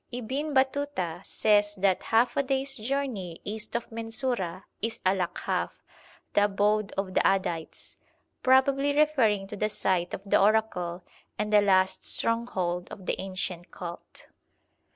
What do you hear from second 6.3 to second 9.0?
the abode of the Addites,' probably